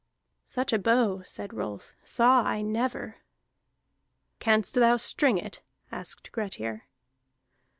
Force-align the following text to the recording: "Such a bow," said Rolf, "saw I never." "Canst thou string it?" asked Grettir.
"Such 0.45 0.73
a 0.73 0.79
bow," 0.79 1.21
said 1.27 1.53
Rolf, 1.53 1.93
"saw 2.03 2.41
I 2.41 2.63
never." 2.63 3.17
"Canst 4.39 4.73
thou 4.73 4.97
string 4.97 5.37
it?" 5.37 5.61
asked 5.91 6.31
Grettir. 6.31 6.85